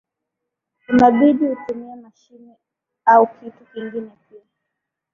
unabidi 0.89 1.45
utumie 1.45 1.95
mashine 1.95 2.53
au 3.05 3.27
kitu 3.39 3.65
kingine 3.71 4.11
pia 4.29 4.41